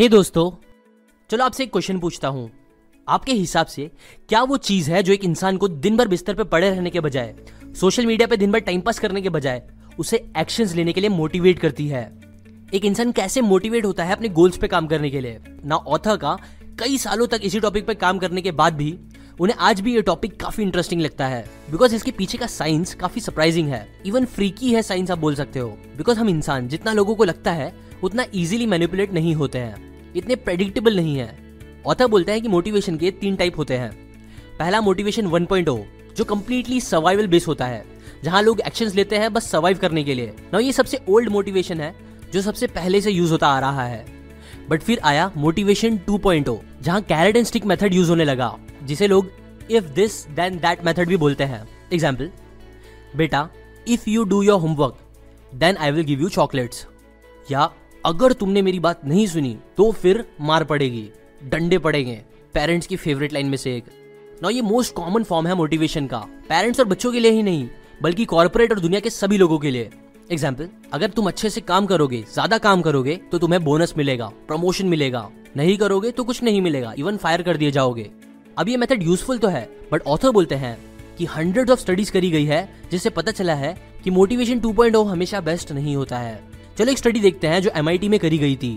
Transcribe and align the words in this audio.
हे 0.00 0.08
दोस्तों, 0.08 0.50
चलो 1.30 1.44
आपसे 1.44 1.62
एक 1.62 1.72
क्वेश्चन 1.72 1.98
पूछता 1.98 2.28
हूँ। 2.28 2.50
आपके 3.08 3.32
हिसाब 3.32 3.66
से 3.66 3.90
क्या 4.28 4.42
वो 4.42 4.56
चीज़ 4.56 4.90
है 4.90 5.02
जो 5.02 5.12
एक 5.12 5.24
इंसान 5.24 5.56
को 5.56 5.68
दिन 5.68 5.96
भर 5.96 6.08
बिस्तर 6.08 6.34
पे 6.34 6.44
पड़े 6.44 6.70
रहने 6.70 6.90
के 6.90 7.00
बजाय 7.00 7.34
सोशल 7.80 8.06
मीडिया 8.06 8.26
पे 8.26 8.36
दिन 8.36 8.52
भर 8.52 8.58
टाइम 8.58 8.80
पास 8.80 8.98
करने 8.98 9.22
के 9.22 9.28
बजाय, 9.28 9.62
उसे 9.98 10.30
एक्शंस 10.38 10.74
लेने 10.74 10.92
के 10.92 11.00
लिए 11.00 11.10
मोटिवेट 11.10 11.58
करती 11.58 11.88
है? 11.88 12.20
एक 12.74 12.84
इंसान 12.84 13.12
कैसे 13.12 13.40
मोटिवेट 13.40 13.84
होता 13.84 14.04
है 14.04 14.12
अपने 14.12 14.28
गोल्स 14.28 14.56
पे 14.56 14.68
काम 14.68 14.86
करने 14.86 15.10
के 15.10 15.20
लिए? 15.20 15.40
ना 15.64 15.76
ऑथर 15.76 16.16
का, 16.16 16.38
कई 16.78 16.98
सालों 16.98 17.26
तक 17.26 17.40
इसी 17.42 17.60
टॉपिक 17.60 17.86
पे 17.86 17.94
काम 17.94 18.18
करने 18.18 18.42
के 18.42 18.52
बाद 18.52 18.74
भी, 18.74 18.98
उन्हें 19.40 19.56
आज 19.56 19.80
भी 19.80 19.94
ये 19.94 20.02
टॉपिक 20.02 20.40
काफ़ी 20.40 20.64
इंटरेस्टिंग 20.64 21.00
लगता 21.00 21.26
है। 21.26 21.50
बिकॉज़ 21.70 21.96
इसके 21.96 22.10
पीछे 22.10 22.38
का 22.38 22.46
साइंस 22.46 22.94
काफ़ी 22.94 23.20
सरप्राइजिंग 23.20 23.68
है। 23.68 24.02
इवन 24.06 24.24
फ्रीकी 24.24 24.72
है 24.74 24.82
साइंस 24.82 25.10
आप 25.10 25.18
बोल 25.18 25.34
सकते 25.34 25.58
हो। 25.58 25.68
बिकॉज़ 25.96 26.18
हम 26.18 26.28
इंसान, 26.28 26.68
जितना 26.68 26.92
लोगों 26.92 27.14
को 27.14 27.24
लगता 27.24 27.52
है, 27.52 27.90
उतना 28.04 28.24
इजीली 28.34 28.66
मैनिपुलेट 28.66 29.12
नहीं 29.12 29.34
होते 29.34 29.58
हैं। 29.58 29.89
इतने 30.16 30.34
प्रेडिक्टेबल 30.36 30.96
नहीं 30.96 31.16
है। 31.16 31.36
ऑथर 31.86 32.06
बोलते 32.06 32.32
हैं 32.32 32.42
कि 32.42 32.48
मोटिवेशन 32.48 32.96
के 32.96 33.10
तीन 33.10 33.36
टाइप 33.36 33.58
होते 33.58 33.76
हैं। 33.76 33.90
पहला 34.58 34.80
मोटिवेशन 34.80 35.26
1.0 35.26 35.78
जो 36.16 36.24
कम्प्लीटली 36.24 36.80
सर्वाइवल 36.80 37.26
बेस 37.26 37.46
होता 37.48 37.66
है। 37.66 37.84
जहाँ 38.24 38.42
लोग 38.42 38.60
एक्शंस 38.60 38.94
लेते 38.94 39.18
हैं 39.18 39.32
बस 39.32 39.50
सर्वाइव 39.50 39.78
करने 39.78 40.04
के 40.04 40.14
लिए। 40.14 40.34
ना 40.52 40.58
ये 40.58 40.72
सबसे 40.72 41.00
ओल्ड 41.08 41.28
मोटिवेशन 41.28 41.80
है, 41.80 41.94
जो 42.32 42.42
सबसे 42.42 42.66
पहले 42.68 43.00
से 43.00 43.10
यूज़ 43.10 43.30
होता 43.32 43.48
आ 43.48 43.58
रहा 43.60 43.84
है। 43.84 44.04
बट 44.68 44.82
फिर 44.82 45.00
आया 45.04 45.30
मोटिवेशन 45.36 45.98
2.0 46.08 46.58
जहाँ 46.82 47.00
carrot 47.02 47.36
and 47.36 47.46
stick 47.46 47.64
method 47.66 47.94
use 47.94 48.10
होने 48.10 48.24
लगा, 48.24 48.56
जिसे 48.82 49.06
लोग 49.06 49.30
if 49.70 49.84
this 49.94 50.26
then 50.28 50.56
that 50.56 50.84
method 50.84 51.08
भी 51.08 51.16
बोलते 51.16 51.44
हैं। 51.44 51.66
एग्ज़ाम्पल 51.92 52.30
बेटा 53.16 53.48
if 53.86 54.08
you 54.10 54.24
do 54.24 54.42
your 54.42 54.60
homework 54.60 54.98
then 55.54 55.76
I 55.76 55.90
will 55.90 56.04
give 56.04 56.20
you 56.20 56.28
chocolates 56.28 56.86
या 57.50 57.70
अगर 58.04 58.32
तुमने 58.32 58.62
मेरी 58.62 58.78
बात 58.80 59.04
नहीं 59.04 59.26
सुनी 59.26 59.56
तो 59.76 59.90
फिर 59.92 60.24
मार 60.40 60.64
पड़ेगी, 60.64 61.08
डंडे 61.42 61.78
पड़ेंगे 61.78 62.20
पेरेंट्स 62.54 62.86
की 62.86 62.96
फेवरेट 62.96 63.32
लाइन 63.32 63.46
में 63.46 63.56
से 63.56 63.76
एक। 63.76 63.84
ना 64.42 64.48
ये 64.50 64.62
मोस्ट 64.62 64.94
कॉमन 64.94 65.22
फॉर्म 65.22 65.46
है 65.46 65.54
मोटिवेशन 65.54 66.06
का 66.06 66.18
पेरेंट्स 66.48 66.80
और 66.80 66.86
बच्चों 66.86 67.12
के 67.12 67.20
लिए 67.20 67.30
ही 67.30 67.42
नहीं, 67.42 67.68
बल्कि 68.02 68.24
कॉर्पोरेट 68.26 68.72
और 68.72 68.80
दुनिया 68.80 69.00
के 69.00 69.10
सभी 69.10 69.38
लोगों 69.38 69.58
के 69.58 69.70
लिए। 69.70 69.90
एग्ज़ाम्पल 70.30 70.68
अगर 70.92 71.10
तुम 71.10 71.26
अच्छे 71.28 71.50
से 71.50 71.60
काम 71.62 71.86
करोगे, 71.86 72.24
ज़्यादा 72.24 72.58
काम 72.58 72.82
करोगे 72.82 73.16
तो 73.30 73.38
तुम्हें 73.38 73.62
बोनस 73.64 73.94
मिलेगा 73.96 74.26
प्रमोशन 74.48 74.86
मिलेगा। 74.86 75.28
नहीं 75.56 75.76
करोगे 75.78 76.10
तो 76.10 76.24
कुछ 76.24 76.42
नहीं 76.42 76.60
मिलेगा 76.62 76.94
इवन 76.98 77.16
फायर 77.16 77.42
कर 77.42 77.56
दिए 77.56 77.70
जाओगे। 77.70 78.10
अब 78.58 78.68
ये 78.68 78.76
मेथड 78.76 79.02
यूजफुल 79.02 79.38
तो 79.38 79.48
है 79.48 79.68
बट 79.92 80.02
ऑथर 80.04 80.30
बोलते 80.30 80.54
हैं 80.56 80.76
कि 81.18 81.24
हंड्रेड 81.26 81.70
ऑफ़ 81.70 81.80
स्टडीज़ 81.80 82.12
करी 82.12 82.30
गई 82.30 82.44
है, 82.44 82.68
जिससे 82.90 83.10
पता 83.10 83.32
चला 83.32 83.54
है 83.54 83.76
कि 84.04 84.10
मोटिवेशन 84.10 84.60
2.0 84.60 85.04
हमेशा 85.04 85.40
बेस्ट 85.42 85.72
नहीं 85.72 85.96
होता 85.96 86.18
है। 86.18 86.38
चलो 86.80 86.92
एक 86.92 86.98
स्टडी 86.98 87.20
देखते 87.20 87.46
हैं 87.46 87.60
जो 87.62 87.70
एमआईटी 87.76 88.08
में 88.08 88.18
करी 88.20 88.36
गई 88.38 88.54
थी। 88.56 88.70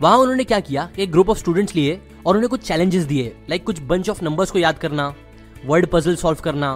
वहाँ 0.00 0.18
उन्होंने 0.18 0.44
क्या 0.44 0.58
किया? 0.60 0.88
एक 0.98 1.10
ग्रुप 1.12 1.30
ऑफ़ 1.30 1.38
स्टूडेंट्स 1.38 1.74
लिए 1.74 1.98
और 2.26 2.36
उन्हें 2.36 2.48
कुछ 2.50 2.60
चैलेंजेस 2.60 3.04
दिए 3.04 3.34
लाइक 3.50 3.64
कुछ 3.64 3.80
बंच 3.80 4.08
ऑफ़ 4.10 4.22
नंबर्स 4.24 4.50
को 4.50 4.58
याद 4.58 4.78
करना 4.78 5.12
वर्ड 5.66 5.86
पजल 5.86 6.16
सॉल्व 6.16 6.38
करना 6.40 6.70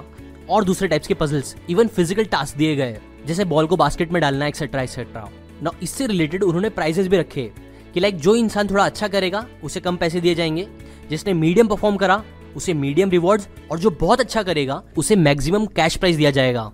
और 0.50 0.64
दूसरे 0.64 0.88
टाइप्स 0.88 1.08
के 1.08 1.14
पजल्स 1.14 1.54
इवन 1.70 1.88
फ़िज़िकल 1.88 2.24
टास्क 2.24 2.56
दिए 2.56 2.76
गए, 2.76 2.98
जैसे 3.26 3.44
बॉल 3.44 3.66
को 3.66 3.76
बास्केट 3.76 4.12
में 4.12 4.20
डालना 4.22 4.46
एक्सेट्रा 4.46 4.82
एक्सेट्रा 4.82 5.28
ना 5.62 5.70
इससे 5.82 6.06
रिलेटेड 6.06 6.42
उन्होंने 6.42 6.70
प्राइजेस 6.70 7.08
भी 7.08 7.16
रखे 7.16 7.50
कि 7.94 8.00
लाइक 8.00 8.18
जो 8.18 8.36
इंसान 8.36 8.70
थोड़ा 8.70 8.84
अच्छा 8.84 9.08
करेगा, 9.08 9.46
उसे 9.64 9.80
कम 9.80 9.96
पैसे 9.96 10.20
दिए 10.20 10.34
जाएँगे। 10.34 10.68
जिसने 11.10 11.34
मीडियम 11.34 11.68
परफॉर्म 11.68 11.96
करा, 11.96 12.22
उसे 12.56 12.74
मीडियम 12.74 13.10
रिवॉर्ड्स 13.10 13.48
और 13.70 13.78
जो 13.78 13.90
बहुत 13.90 14.20
अच्छा 14.20 14.42
करेगा, 14.42 14.82
उसे 14.96 15.16
मैक्सिमम 15.16 15.66
कैश 15.66 15.96
प्राइस 15.96 16.16
दिया 16.16 16.30
जाएगा। 16.30 16.72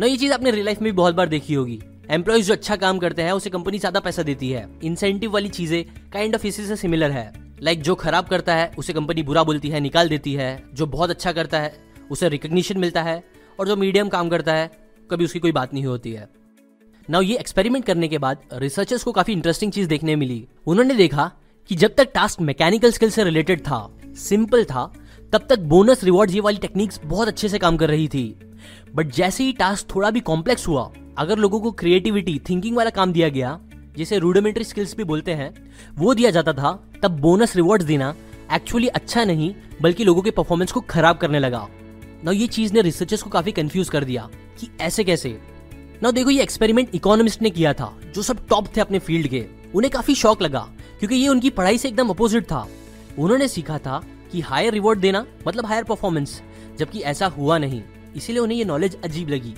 ना 0.00 0.06
ये 0.06 0.16
चीज़ 0.16 0.32
आपने 0.32 0.50
रियल 0.50 0.64
लाइफ 0.64 0.82
में 0.82 0.92
भी 0.92 0.96
बहुत 0.96 1.14
बार 1.14 1.28
देखी 1.28 1.54
होगी। 1.54 1.80
एम्प्लॉयज़ 2.10 2.46
जो 2.46 2.52
अच्छा 2.52 2.76
काम 2.76 2.98
करते 2.98 3.22
हैं, 3.22 3.32
उसे 3.32 3.50
कंपनी 3.50 3.78
ज़्यादा 3.78 4.00
पैसा 4.00 4.22
देती 4.22 4.50
है। 4.50 4.68
इंसेंटिव 4.84 5.30
वाली 5.30 5.48
चीज़ें 5.48 5.84
काइंड 6.12 6.34
ऑफ़ 6.34 6.46
इसी 6.46 6.66
से 6.66 6.76
सिमिलर 6.76 7.10
है। 7.10 7.32
लाइक 7.62 7.82
जो 7.82 7.94
खराब 7.94 8.26
करता 8.26 8.54
है, 8.54 8.72
उसे 8.78 8.92
कंपनी 8.92 9.22
बुरा 9.22 9.44
बोलती 9.44 9.68
है, 9.68 9.80
निकाल 9.80 10.08
देती 10.08 10.34
है। 10.34 10.64
जो 10.74 10.86
बहुत 10.86 11.10
अच्छा 11.10 11.32
करता 11.32 11.60
है, 11.60 11.74
उसे 12.10 12.28
रिकग्निशन 12.28 12.78
मिलता 12.78 13.02
है। 13.02 13.24
और 13.60 13.68
जो 13.68 13.76
मीडियम 13.76 14.08
काम 14.08 14.28
करता 14.28 14.54
है, 14.54 14.70
कभी 15.10 15.24
उसकी 15.24 15.38
कोई 15.38 15.52
बात 15.52 15.74
नहीं 15.74 15.84
होती 15.84 16.12
है। 16.12 16.28
नाउ 17.10 17.22
ये 17.22 17.36
एक्सपेरिमेंट 17.36 17.84
करने 17.84 18.08
के 18.08 18.18
बाद 18.18 18.38
रिसर्चर्स 18.52 19.02
को 19.02 19.12
काफ़ी 19.12 19.32
इंटरेस्टिंग 19.32 19.72
चीज़ 19.72 19.88
देखने 19.88 20.16
मिली। 20.16 20.48
उन्होंने 20.66 20.94
देखा 20.94 21.32
कि 21.68 21.74
जब 21.74 21.94
तक 21.94 22.10
टास्क 22.14 22.40
मैकेनिकल 22.40 22.90
स्किल 22.90 23.10
से 23.10 23.24
रिलेटेड 23.24 23.60
था 23.60 23.98
सिंपल 24.16 24.64
था, 24.64 24.92
तब 25.32 25.46
तक 25.48 25.58
बोनस 25.58 26.04
रिवॉर्ड 26.04 26.30
ये 26.30 26.40
वाली 26.40 26.58
टेक्निक्स 26.58 27.00
बहुत 27.04 27.28
अच्छे 27.28 27.48
से 27.48 27.58
काम 27.58 27.76
कर 27.76 27.88
रही 27.88 28.08
थी। 28.08 28.38
बट 28.94 29.06
जैसे 29.06 29.44
ही 29.44 29.52
टास्क 29.52 29.94
थोड़ा 29.94 30.10
भी 30.10 30.20
कॉम्प्लेक्स 30.20 30.68
हुआ 30.68 30.92
अगर 31.18 31.38
लोगों 31.38 31.60
को 31.60 31.70
क्रिएटिविटी 31.72 32.40
थिंकिंग 32.50 32.76
वाला 32.76 32.90
काम 32.90 33.12
दिया 33.12 33.28
गया, 33.28 33.60
जिसे 33.96 34.18
रूडोमेंट्री 34.18 34.64
स्किल्स 34.64 34.96
भी 34.96 35.04
बोलते 35.04 35.32
हैं, 35.32 35.72
वो 35.94 36.14
दिया 36.14 36.30
जाता 36.30 36.52
था, 36.52 36.90
तब 37.02 37.10
बोनस 37.10 37.56
रिवॉर्ड 37.56 37.82
देना 37.82 38.14
एक्चुअली 38.52 38.88
अच्छा 38.88 39.24
नहीं, 39.24 39.54
बल्कि 39.82 40.04
लोगों 40.04 40.22
के 40.22 40.30
परफॉर्मेंस 40.30 40.72
को 40.72 40.80
खराब 40.80 41.16
करने 41.16 41.38
लगा। 41.38 41.68
ना 42.24 42.30
ये 42.30 42.46
चीज़ 42.46 42.72
ने 42.72 42.80
रिसर्चर्स 42.80 43.22
को 43.22 43.30
काफ़ी 43.30 43.52
कंफ्यूज 43.52 43.88
कर 43.88 44.04
दिया 44.04 44.28
कि 44.60 44.68
ऐसे 44.80 45.04
कैसे? 45.04 45.38
ना 46.02 46.10
देखो, 46.10 46.30
ये 46.30 46.42
एक्सपेरिमेंट 46.42 46.94
इकोनॉमिस्ट 46.94 47.42
ने 47.42 47.50
किया 47.50 47.72
था, 47.72 47.98
जो 48.14 48.22
सब 48.22 48.46
टॉप 48.46 48.66
थे 48.76 48.80
अपने 48.80 48.98
फ़ील्ड 48.98 49.26
के। 49.26 49.46
उन्हें 49.74 49.92
काफ़ी 49.92 50.14
शौक 50.14 50.42
लगा, 50.42 50.68
क्योंकि 50.98 51.14
ये 51.14 51.28
उनकी 51.28 51.50
पढ़ाई 51.50 51.78
से 51.78 51.88
एकदम 51.88 52.08
अपोजिट 52.08 52.44
था। 52.44 52.68
उन्होंने 53.18 53.48
सीखा 53.48 53.78
था 53.78 54.02
कि 54.32 54.40
हायर 54.40 54.72
रिवॉर्ड 54.72 55.00
देना 55.00 55.26
मतलब 55.48 55.66
हायर 55.66 55.84
परफॉर्मेंस 55.84 56.42
जबकि 56.78 57.00
ऐसा 57.00 57.26
हुआ 57.26 57.58
नहीं। 57.58 57.82
इसीलिए 58.16 58.40
उन्हें 58.40 58.58
ये 58.58 58.64
नॉलेज 58.64 58.98
अजीब 59.04 59.28
लगी। 59.28 59.54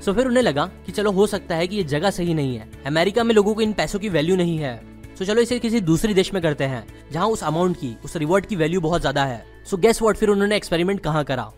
सो 0.00 0.12
फिर 0.12 0.26
उन्हें 0.26 0.42
लगा 0.42 0.64
कि 0.86 0.92
चलो 0.92 1.10
हो 1.12 1.26
सकता 1.26 1.54
है 1.54 1.66
कि 1.66 1.76
ये 1.76 1.84
जगह 1.84 2.10
सही 2.10 2.34
नहीं 2.34 2.56
है। 2.56 2.68
अमेरिका 2.86 3.24
में 3.24 3.34
लोगों 3.34 3.54
को 3.54 3.60
इन 3.60 3.72
पैसों 3.72 3.98
की 3.98 4.08
वैल्यू 4.08 4.36
नहीं 4.36 4.56
है। 4.58 4.74
सो 5.18 5.24
चलो 5.24 5.42
इसे 5.42 5.58
किसी 5.58 5.80
दूसरे 5.80 6.14
देश 6.14 6.32
में 6.34 6.42
करते 6.42 6.64
हैं, 6.64 6.84
जहाँ 7.12 7.26
उस 7.26 7.42
अमाउंट 7.44 7.76
की, 7.76 7.94
उस 8.04 8.16
रिवॉर्ड 8.16 8.46
की 8.46 8.56
वैल्यू 8.56 8.80
बहुत 8.80 9.00
ज़्यादा 9.00 9.24
है। 9.24 9.44
सो 9.70 9.76
गेस 9.76 10.02
वॉट 10.02 10.16
फिर 10.16 10.28
उन्होंने 10.28 10.56
एक्सपेरिमेंट 10.56 11.00
कहाँ 11.00 11.24
करा? 11.24 11.50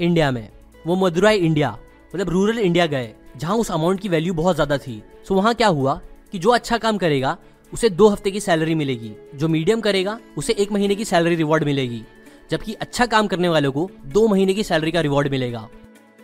इंडिया 0.00 0.30
में। 0.30 0.48
वो 0.86 0.96
मदुराई 0.96 1.38
इंडिया 1.38 1.76
मतलब 2.12 2.28
रूरल 2.28 2.58
इंडिया 2.58 2.86
गए, 2.86 3.12
जहाँ 3.36 3.56
उस 3.56 3.70
अमाउंट 3.70 4.00
की 4.00 4.08
वैल्यू 4.08 4.34
बहुत 4.34 4.54
ज़्यादा 4.54 4.78
थी। 4.78 5.02
सो 5.28 5.34
वहाँ 5.34 5.54
क्या 5.54 5.68
हुआ 5.68 6.00
कि 6.32 6.38
जो 6.38 6.50
अच्छा 6.50 6.78
काम 6.78 6.98
करेगा, 6.98 7.36
उसे 7.72 7.90
दो 7.90 8.08
हफ़्ते 8.08 8.30
की 8.30 8.40
सैलरी 8.40 8.74
मिलेगी। 8.74 9.12
जो 9.34 9.48
मीडियम 9.48 9.80
करेगा, 9.80 10.18
उसे 10.36 10.52
एक 10.52 10.72
महीने 10.72 10.94
की 10.94 11.04
सैलरी 11.04 11.34
रिवॉर्ड 11.34 11.64
मिलेगी। 11.64 12.02
जबकि 12.50 12.72
अच्छा 12.74 13.06
काम 13.06 13.26
करने 13.26 13.48
वालों 13.48 13.72
को 13.72 13.90
दो 14.06 14.26
महीने 14.28 14.54
की 14.54 14.62
सैलरी 14.62 14.92
का 14.92 15.00
रिवॉर्ड 15.00 15.28
मिलेगा। 15.28 15.68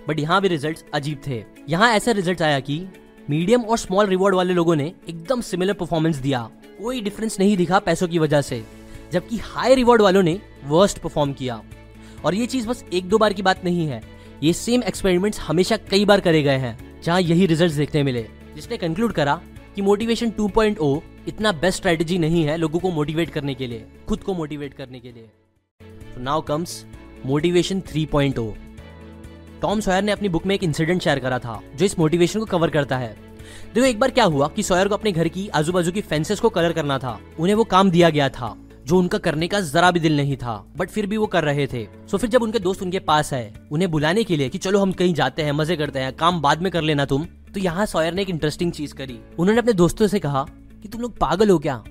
बट 0.08 0.20
यहाँ 0.20 0.40
भी 0.40 0.48
रिज़ल्ट 0.48 0.84
अजीब 0.94 1.20
थे। 1.26 1.42
यहाँ 1.68 1.90
ऐसा 1.92 2.12
रिज़ल्ट 2.12 2.42
आया 2.42 2.60
कि 2.60 2.80
मीडियम 3.30 3.62
और 3.62 3.78
स्मॉल 3.78 4.06
रिवॉर्ड 4.06 4.34
वाले 4.34 4.54
लोगों 4.54 4.76
ने 4.76 4.92
एकदम 5.08 5.40
सिमिलर 5.40 5.72
परफॉर्मेंस 5.72 6.16
दिया। 6.16 6.50
कोई 6.82 7.00
डिफरेंस 7.00 7.38
नहीं 7.40 7.56
दिखा 7.56 7.78
पैसों 7.78 8.08
की 8.08 8.18
वजह 8.18 8.40
से, 8.40 8.62
जबकि 9.12 9.36
हाई 9.36 9.74
रिवॉर्ड 9.74 10.02
वालों 10.02 10.22
ने 10.22 10.40
वर्स्ट 10.64 10.98
परफॉर्म 10.98 11.32
किया। 11.32 11.62
और 12.24 12.34
ये 12.34 12.46
चीज़ 12.46 12.68
बस 12.68 12.84
एक 12.92 13.08
दो 13.08 13.18
बार 13.18 13.32
की 13.32 13.42
बात 13.42 13.64
नहीं 13.64 13.86
है। 13.86 14.02
ये 14.42 14.52
सेम 14.52 14.82
एक्सपेरिमेंट्स 14.82 15.40
हमेशा 15.40 15.76
कई 15.76 16.04
बार 16.04 16.20
करे 16.20 16.42
गए 16.42 16.56
हैं, 16.56 17.02
जहाँ 17.02 17.20
यही 17.20 17.46
रिज़ल्ट 17.46 17.72
देखने 17.72 18.02
मिले। 18.02 18.26
जिसने 18.54 18.76
कंक्लूड 18.76 19.12
करा 19.12 19.40
कि 19.74 19.82
मोटिवेशन 19.82 20.30
2.0 20.30 21.02
इतना 21.28 21.52
बेस्ट 21.52 21.78
स्ट्रेटेजी 21.78 22.18
नहीं 22.18 22.44
है 22.44 22.56
लोगों 22.56 22.78
को 22.78 22.90
मोटिवेट 22.90 23.30
करने 23.30 23.54
के 23.54 23.66
लिए, 23.66 23.86
खुद 24.08 24.22
को 24.22 24.34
मोटिवेट 24.34 24.74
करने 24.74 25.00
के 25.00 25.12
लिए। 25.12 25.30
Now 26.18 26.40
comes 26.40 26.84
motivation 27.26 27.80
3.0 27.80 28.52
Tom 29.62 29.80
Sawyer 29.80 30.02
ने 30.02 30.12
अपनी 30.12 30.28
बुक 30.28 30.46
में 30.46 30.54
एक 30.54 30.64
इंसिडेंट 30.64 31.02
शेयर 31.02 31.18
करा 31.18 31.38
था, 31.38 31.60
जो 31.76 31.84
इस 31.84 31.98
मोटिवेशन 31.98 32.40
को 32.40 32.46
कवर 32.46 32.70
करता 32.70 32.98
है। 32.98 33.14
देखो, 33.74 33.86
एक 33.86 33.98
बार 34.00 34.10
क्या 34.10 34.24
हुआ 34.24 34.48
कि 34.48 34.62
सॉयर 34.62 34.88
को 34.88 34.94
अपने 34.94 35.12
घर 35.12 35.28
की 35.28 35.48
आजू 35.50 35.72
बाजू 35.72 35.92
की 35.92 36.00
फेंसेस 36.02 36.40
को 36.40 36.48
कलर 36.48 36.72
करना 36.72 36.98
था। 36.98 37.18
उन्हें 37.38 37.54
वो 37.54 37.64
काम 37.66 37.90
दिया 37.90 38.10
गया 38.10 38.28
था, 38.28 38.56
जो 38.86 38.98
उनका 38.98 39.18
करने 39.18 39.48
का 39.48 39.60
जरा 39.62 39.90
भी 39.90 40.00
दिल 40.00 40.16
नहीं 40.16 40.36
था 40.36 40.54
बट 40.76 40.90
फिर 40.90 41.06
भी 41.06 41.16
वो 41.16 41.26
कर 41.26 41.44
रहे 41.44 41.66
थे। 41.66 41.86
सो 42.06 42.18
फिर 42.18 42.30
जब 42.30 42.42
उनके 42.42 42.58
दोस्त 42.58 42.82
उनके 42.82 42.98
पास 43.00 43.32
आए, 43.34 43.52
उन्हें 43.72 43.90
बुलाने 43.90 44.24
के 44.24 44.36
लिए 44.36 44.48
कि 44.48 44.58
चलो 44.58 44.78
हम 44.78 44.92
कहीं 44.92 45.14
जाते 45.14 45.42
हैं, 45.42 45.52
मज़े 45.52 45.76
करते 45.76 45.98
हैं, 45.98 46.12
काम 46.14 46.40
बाद 46.42 46.62
में 46.62 46.70
कर 46.72 46.82
लेना 46.82 47.04
तुम 47.04 47.26
तो 47.54 47.60
यहाँ 47.60 47.86
सॉयर 47.86 48.14
ने 48.14 48.22
एक 48.22 48.30
इंटरेस्टिंग 48.30 48.72
चीज़ 48.72 48.94
करी। 48.94 49.18
उन्होंने 49.38 49.60
अपने 49.60 49.72
दोस्तों 49.72 50.06
से 50.06 50.18
कहा 50.18 50.44
कि 50.82 50.88
तुम 50.88 51.00
लोग 51.00 51.16
पागल 51.18 51.50
हो 51.50 51.58
क्या? 51.58 51.82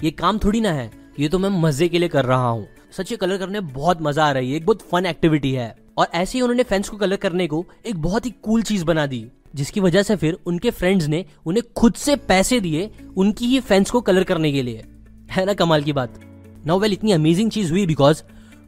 ये 0.00 0.10
काम 0.12 0.38
थोड़ी 0.38 0.60
ना 0.60 0.72
है, 0.72 0.90
ये 1.18 1.28
तो 1.28 1.38
मैं 1.38 1.48
मज़े 1.52 1.88
के 1.88 1.98
लिए 1.98 2.08
कर 2.08 2.24
रहा 2.24 2.48
हूँ। 2.48 2.66
सच 2.92 3.10
ये 3.12 3.16
कलर 3.16 3.38
करने 3.38 3.60
बहुत 3.60 4.02
मज़ा 4.02 4.26
आ 4.26 4.30
रही 4.32 4.50
है 4.50 4.56
एक 4.56 4.66
बहुत 4.66 4.82
फन 4.82 5.06
एक्टिविटी 5.06 5.52
है। 5.52 5.74
और 5.98 6.06
ऐसे 6.14 6.38
ही 6.38 6.42
उन्होंने 6.42 6.62
फेंस 6.62 6.88
को 6.88 6.96
कलर 6.96 7.16
करने 7.16 7.46
को 7.46 7.64
एक 7.86 7.96
बहुत 8.02 8.26
ही 8.26 8.30
कूल 8.42 8.62
चीज़ 8.62 8.84
बना 8.84 9.06
दी, 9.06 9.26
जिसकी 9.54 9.80
वजह 9.80 10.02
से 10.02 10.16
फिर 10.16 10.38
उनके 10.46 10.70
फ्रेंड्स 10.70 11.06
ने 11.06 11.24
उन्हें 11.46 11.62
खुद 11.76 11.94
से 11.94 12.16
पैसे 12.16 12.60
दिए 12.60 12.90
उनकी 13.16 13.46
ही 13.46 13.60
फेंस 13.60 13.90
को 13.90 14.00
कलर 14.00 14.24
करने 14.24 14.52
के 14.52 14.62
लिए। 14.62 14.84
है 15.30 15.44
ना, 15.44 15.54
कमाल 15.54 15.82
की 15.82 15.92
बात। 15.92 16.20
नाउ 16.66 16.78
वेल 16.78 16.92
इतनी 16.92 17.12
अमेजिंग 17.12 17.50
चीज़ 17.50 17.70
हुई 17.70 17.86
बिकॉज़ 17.86 18.22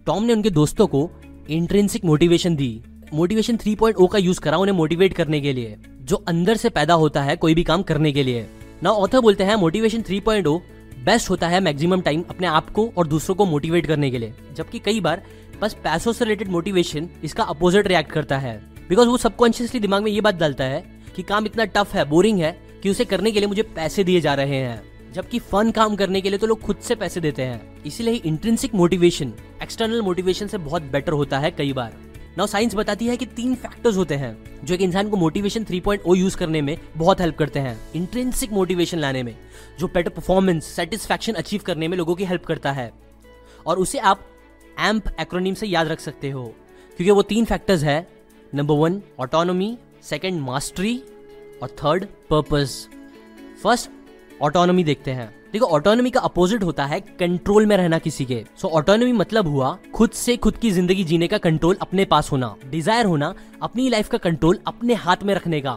टॉम 0.06 0.22
ने 0.22 0.32
उनके 0.32 0.50
दोस्तों 0.50 0.86
को 0.86 1.10
इंट्रेंसिक 1.50 2.04
मोटिवेशन 2.04 2.56
दी। 2.56 2.82
मोटिवेशन 3.14 3.56
3.0 3.56 4.08
का 4.08 4.18
यूज़ 4.18 4.40
करा 4.40 4.56
उन्हें 4.56 4.76
मोटिवेट 4.76 5.12
करने 5.12 5.40
के 5.40 5.52
लिए, 5.52 5.76
जो 6.00 6.16
अंदर 6.16 6.56
से 6.56 6.68
पैदा 6.68 6.94
होता 6.94 7.22
है 7.22 7.36
कोई 7.36 7.54
भी 7.54 7.62
काम 7.62 7.82
करने 7.82 8.12
के 8.12 8.22
लिए। 8.22 8.46
ना 8.82 8.90
ऑथर 8.90 9.20
बोलते 9.20 9.44
हैं 9.44 9.54
मोटिवेशन 9.54 10.02
3.0 10.02 10.60
बेस्ट 11.04 11.30
होता 11.30 11.48
है 11.48 11.60
मैक्सिमम 11.60 12.00
टाइम 12.00 12.24
अपने 12.30 12.46
आप 12.46 12.70
को 12.70 12.92
और 12.98 13.06
दूसरों 13.06 13.36
को 13.36 13.44
मोटिवेट 13.46 13.86
करने 13.86 14.10
के 14.10 14.18
लिए। 14.18 14.34
जबकि 14.54 14.78
कई 14.78 15.00
बार 15.00 15.22
बस 15.62 15.74
पैसों 15.74 16.12
से 16.12 16.24
रिलेटेड 16.24 16.48
मोटिवेशन 16.48 17.08
इसका 17.24 17.44
अपोजिट 17.44 17.86
रिएक्ट 17.86 18.12
करता 18.12 18.38
है। 18.38 18.56
बिकॉज़ 18.88 19.08
वो 19.08 19.16
सबकॉन्शियसली 19.16 19.80
दिमाग 19.80 20.02
में 20.02 20.10
ये 20.12 20.20
बात 20.20 20.34
डालता 20.34 20.64
है 20.64 20.80
कि 21.16 21.22
काम 21.22 21.46
इतना 21.46 21.64
टफ 21.64 21.94
है 21.94 22.04
बोरिंग 22.04 22.40
है 22.40 22.52
कि 22.82 22.90
उसे 22.90 23.04
करने 23.04 23.30
के 23.30 23.40
लिए 23.40 23.48
मुझे 23.48 23.62
पैसे 23.62 24.04
दिए 24.04 24.20
जा 24.20 24.34
रहे 24.34 24.56
हैं। 24.56 24.82
जबकि 25.12 25.38
फन 25.38 25.70
काम 25.70 25.96
करने 25.96 26.20
के 26.20 26.30
लिए 26.30 26.38
तो 26.38 26.46
लोग 26.46 26.60
खुद 26.60 26.76
से 26.76 26.94
पैसे 26.94 27.20
देते 27.20 27.42
हैं। 27.42 27.82
इसीलिए 27.82 28.14
इंट्रेंसिक 28.14 28.74
मोटिवेशन 28.74 29.32
एक्सटर्नल 29.62 30.02
मोटिवेशन 30.02 30.46
से 30.46 30.58
बहुत 30.58 30.82
बेटर 30.82 31.12
होता 31.12 31.38
है 31.38 31.50
कई 31.50 31.72
बार। 31.72 31.92
नाउ 32.38 32.46
साइंस 32.46 32.74
बताती 32.74 33.06
है 33.06 33.16
कि 33.16 33.26
तीन 33.26 33.54
फैक्टर्स 33.54 33.96
होते 33.96 34.14
हैं, 34.14 34.64
जो 34.64 34.74
एक 34.74 34.80
इंसान 34.80 35.08
को 35.08 35.16
मोटिवेशन 35.16 35.64
3.0 35.64 36.16
यूज़ 36.16 36.36
करने 36.36 36.62
में 36.62 36.78
बहुत 36.96 37.20
हेल्प 37.20 37.36
करते 37.36 37.60
हैं। 37.60 37.80
इंट्रेंसिक 37.94 38.52
मोटिवेशन 38.52 38.98
लाने 38.98 39.22
में, 39.22 39.36
जो 39.78 39.88
बेटर 39.88 40.10
परफॉर्मेंस 40.10 40.64
सेटिस्फैक्शन 40.64 41.32
अचीव 41.32 41.60
करने 41.66 41.88
में 41.88 41.98
लोगों 41.98 42.14
की 42.14 42.24
हेल्प 42.24 42.44
करता 42.44 42.72
है। 42.72 42.92
और 43.66 43.78
उसे 43.78 43.98
आप 43.98 44.26
एम्प 44.80 45.16
एक्रोनिम 45.20 45.54
से 45.54 45.66
याद 45.66 45.88
रख 45.88 46.00
सकते 46.00 46.30
हो, 46.30 46.54
क्योंकि 46.96 47.10
वो 47.10 47.22
तीन 47.22 47.44
फैक्टर्स 47.44 47.82
है। 47.82 48.08
Number 48.54 48.74
one 48.74 49.02
autonomy 49.20 49.78
second 50.02 50.40
mastery 50.40 51.02
और 51.62 51.68
थर्ड 51.68 52.04
पर्पज 52.04 52.70
फ़र्स्ट 53.62 53.90
ऑटोनोमी 54.42 54.84
देखते 54.84 55.10
हैं। 55.10 55.39
देखो 55.52 55.66
ऑटोनॉमी 55.66 56.10
का 56.10 56.20
अपोजिट 56.20 56.62
होता 56.62 56.84
है 56.86 56.98
कंट्रोल 57.00 57.64
में 57.66 57.76
रहना 57.76 57.98
किसी 57.98 58.24
के। 58.24 58.44
सो 58.56 58.66
so, 58.68 58.74
ऑटोनॉमी 58.74 59.12
मतलब 59.12 59.46
हुआ 59.48 59.76
खुद 59.94 60.10
से 60.10 60.36
खुद 60.36 60.56
की 60.56 60.70
ज़िंदगी 60.70 61.04
जीने 61.04 61.28
का 61.28 61.38
कंट्रोल 61.38 61.76
अपने 61.82 62.04
पास 62.04 62.30
होना। 62.32 62.54
डिज़ायर 62.66 63.06
होना 63.06 63.34
अपनी 63.62 63.88
लाइफ 63.88 64.08
का 64.08 64.18
कंट्रोल 64.18 64.58
अपने 64.66 64.94
हाथ 64.96 65.24
में 65.24 65.34
रखने 65.34 65.60
का। 65.60 65.76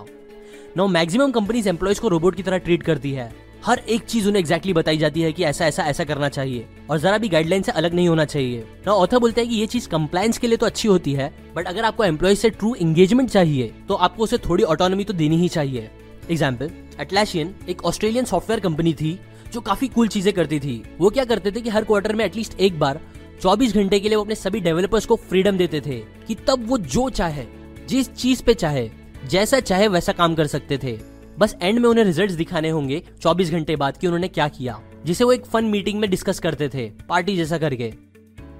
नो 0.77 0.87
मैक्सिमम 0.87 1.31
कंपनीज़ 1.31 1.69
एम्प्लॉयज़ 1.69 2.01
को 2.01 2.07
रोबोट 2.07 2.35
की 2.35 2.43
तरह 2.43 2.57
ट्रीट 2.57 2.83
करती 2.83 3.11
है। 3.11 3.31
हर 3.65 3.79
एक 3.79 4.03
चीज़ 4.03 4.27
उन्हें 4.27 4.39
एक्जैक्टली 4.39 4.71
exactly 4.71 4.83
बताई 4.83 4.97
जाती 4.97 5.21
है 5.21 5.31
कि 5.31 5.43
ऐसा 5.43 5.65
ऐसा 5.65 5.83
ऐसा 5.83 6.03
करना 6.03 6.29
चाहिए। 6.29 6.65
और 6.89 6.99
जरा 6.99 7.17
भी 7.17 7.29
गाइडलाइन 7.29 7.61
से 7.61 7.71
अलग 7.71 7.93
नहीं 7.93 8.07
होना 8.07 8.25
चाहिए। 8.25 8.65
ना 8.87 8.93
ऑथर 8.93 9.19
बोलते 9.19 9.41
हैं 9.41 9.49
कि 9.49 9.55
ये 9.55 9.67
चीज़ 9.67 9.87
कंप्लायंस 9.89 10.37
के 10.37 10.47
लिए 10.47 10.57
तो 10.57 10.65
अच्छी 10.65 10.87
होती 10.87 11.13
है 11.13 11.31
बट 11.55 11.67
अगर 11.67 11.85
आपको 11.85 12.03
एम्प्लॉय 12.03 12.35
से 12.35 12.49
ट्रू 12.51 12.73
एंगेजमेंट 12.75 13.29
चाहिए 13.29 13.73
तो 13.87 13.93
आपको 13.95 14.23
उसे 14.23 14.37
थोड़ी 14.39 14.63
ऑटोनॉमी 14.65 15.03
तो 15.03 15.13
देनी 15.15 15.37
ही 15.37 15.49
चाहिए। 15.49 15.89
एग्ज़ाम्पल 16.31 16.71
एटलाशियन 17.01 17.55
एक 17.69 17.85
ऑस्ट्रेलियन 17.85 18.25
सॉफ्टवेयर 18.25 18.59
कंपनी 18.59 18.93
थी 18.93 19.19
जो 19.53 19.61
काफ़ी 19.61 19.87
कूल 19.87 20.07
चीज़ें 20.07 20.33
करती 20.33 20.59
थी, 20.59 20.83
वो 20.99 21.09
क्या 21.09 21.23
करते 21.25 21.51
थे 21.51 21.61
कि 21.61 21.69
हर 21.69 21.83
क्वार्टर 21.83 22.15
में 22.15 22.23
एटलीस्ट 22.25 22.59
एक 22.59 22.79
बार 22.79 22.99
24 23.41 23.73
घंटे 23.73 23.99
के 23.99 24.09
लिए 24.09 24.15
वो 24.15 24.23
अपने 24.23 24.35
सभी 24.35 24.59
डेवलपर्स 24.59 25.05
को 25.05 25.15
फ्रीडम 25.15 25.57
देते 25.57 25.81
थे 25.81 25.97
कि 26.27 26.35
तब 26.47 26.67
वो 26.67 26.77
जो 26.77 27.09
चाहे, 27.09 27.45
जिस 27.89 28.13
चीज़ 28.13 28.43
पे 28.43 28.53
चाहे, 28.53 28.89
जैसा 29.29 29.59
चाहे 29.59 29.87
वैसा 29.87 30.13
काम 30.13 30.35
कर 30.35 30.47
सकते 30.47 30.77
थे। 30.77 30.97
बस 31.39 31.55
एंड 31.61 31.79
में 31.79 31.89
उन्हें 31.89 32.05
रिजल्ट्स 32.05 32.33
दिखाने 32.33 32.69
होंगे 32.69 33.01
24 33.21 33.51
घंटे 33.51 33.75
बाद 33.75 33.97
कि 33.97 34.07
उन्होंने 34.07 34.27
क्या 34.27 34.47
किया, 34.47 34.79
जिसे 35.05 35.23
वो 35.23 35.31
एक 35.33 35.45
फन 35.45 35.65
मीटिंग 35.65 35.99
में 35.99 36.09
डिस्कस 36.09 36.39
करते 36.39 36.69
थे 36.69 36.89
पार्टी 37.09 37.35
जैसा 37.35 37.57
करके। 37.57 37.93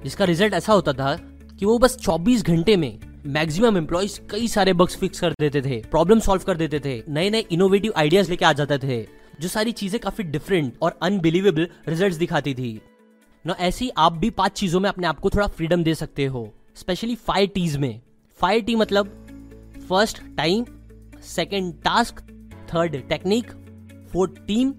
जिसका 0.04 0.24
रिज़ल्ट 0.24 0.54
ऐसा 0.54 0.72
होता 0.72 0.92
था 0.92 1.14
कि 1.58 1.66
वो 1.66 1.78
बस 1.78 1.98
24 1.98 2.42
घंटे 2.42 2.76
में 2.76 2.98
मैक्सिमम 3.26 3.76
एम्प्लॉयज़ 3.76 4.18
कई 4.30 4.48
सारे 4.48 4.72
बग्स 4.72 4.96
फिक्स 4.96 5.20
कर 5.20 5.32
देते 5.40 5.62
थे 5.62 5.82
प्रॉब्लम 5.90 6.20
सॉल्व 6.20 6.42
कर 6.46 6.56
देते 6.56 6.80
थे 6.80 7.02
नए 7.08 7.30
नए 7.30 7.44
इनोवेटिव 7.52 7.92
आइडियाज़ 7.96 8.30
लेके 8.30 8.44
आ 8.44 8.52
जाते 8.52 8.78
थे। 8.78 9.23
जो 9.40 9.48
सारी 9.48 9.72
चीज़ें 9.72 10.00
काफ़ी 10.00 10.24
डिफरेंट 10.24 10.76
और 10.82 10.98
अनबिलीवेबल 11.02 11.68
रिजल्ट्स 11.88 12.16
दिखाती 12.16 12.54
थी। 12.54 12.80
ना 13.44 13.56
ऐसी 13.60 13.90
आप 13.98 14.12
भी 14.12 14.30
पाँच 14.32 14.52
चीज़ों 14.52 14.80
में 14.80 14.88
अपने 14.88 15.06
आप 15.06 15.18
को 15.20 15.30
थोड़ा 15.30 15.46
फ्रीडम 15.48 15.82
दे 15.84 15.94
सकते 15.94 16.26
हो 16.26 16.52
स्पेशली 16.76 17.14
फाइव 17.16 17.50
टीज 17.54 17.76
में। 17.76 18.00
फाइव 18.40 18.62
टी 18.62 18.74
मतलब 18.76 19.10
first 19.88 20.20
time 20.36 20.64
second 21.24 21.72
task 21.84 22.20
third 22.68 22.96
technique 23.08 23.50
fourth 24.12 24.38
team 24.46 24.72